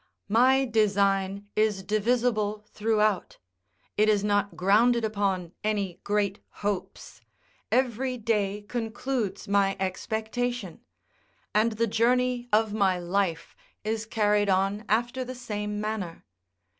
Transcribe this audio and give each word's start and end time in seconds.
My 0.29 0.65
design 0.65 1.47
is 1.55 1.83
divisible 1.83 2.65
throughout: 2.69 3.37
it 3.97 4.09
is 4.09 4.23
not 4.23 4.55
grounded 4.57 5.05
upon 5.05 5.51
any 5.63 5.99
great 6.03 6.39
hopes: 6.65 7.21
every 7.71 8.17
day 8.17 8.65
concludes 8.67 9.47
my 9.47 9.77
expectation: 9.79 10.81
and 11.53 11.73
the 11.73 11.85
journey 11.85 12.49
of 12.51 12.73
my 12.73 12.97
life 12.97 13.55
is 13.83 14.07
carried 14.07 14.49
on 14.49 14.85
after 14.89 15.23
the 15.23 15.35
same 15.35 15.79
manner. 15.79 16.25